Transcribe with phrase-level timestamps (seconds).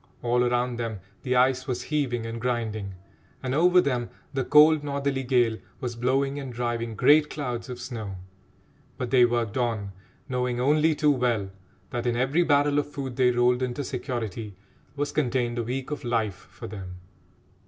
[0.23, 2.95] All around them the ice was heaving and grinding,
[3.43, 8.15] and over them the cold northerly gale was blowing and driving great clouds of snow;
[8.97, 9.91] but they worked on,
[10.27, 11.51] knowing only too well
[11.91, 14.55] that in every barrel of food they rolled into security
[14.95, 16.95] was contained a week of life for them.